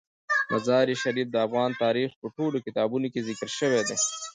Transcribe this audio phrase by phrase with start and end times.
[0.51, 3.97] مزارشریف د افغان تاریخ په ټولو کتابونو کې ذکر شوی دی.